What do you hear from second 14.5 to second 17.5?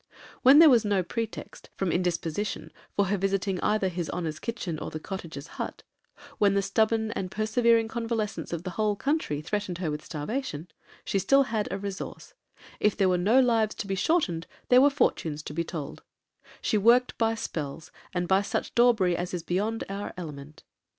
there were fortunes to be told;—she worked 'by